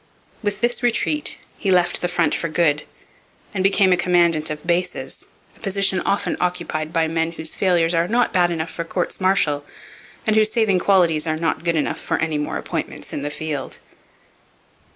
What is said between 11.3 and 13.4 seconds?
not good enough for any more appointments in the